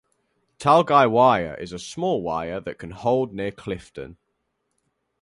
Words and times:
Talgai 0.57 1.05
Weir 1.07 1.53
is 1.59 1.71
a 1.71 1.77
small 1.77 2.23
weir 2.23 2.59
that 2.59 2.79
can 2.79 2.89
hold 2.89 3.35
near 3.35 3.51
Clifton. 3.51 4.17